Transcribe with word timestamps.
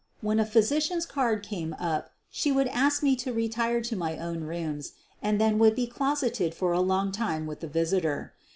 When 0.21 0.39
a 0.39 0.47
physician's 0.47 1.05
card 1.05 1.43
came 1.43 1.75
np 1.79 2.05
she 2.31 2.51
would 2.51 2.67
ask 2.69 3.03
me 3.03 3.15
to 3.17 3.31
retire 3.31 3.81
to 3.81 3.95
my 3.95 4.17
own 4.17 4.39
rooms 4.45 4.93
and 5.21 5.39
then 5.39 5.59
would 5.59 5.75
be 5.75 5.85
closeted 5.85 6.55
for 6.55 6.71
a 6.73 6.81
long 6.81 7.11
time 7.11 7.45
with 7.45 7.59
the 7.59 7.67
visitor. 7.67 8.33